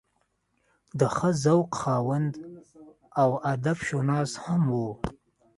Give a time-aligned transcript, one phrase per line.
[0.99, 2.31] د ښۀ ذوق خاوند
[3.21, 4.89] او ادب شناس هم وو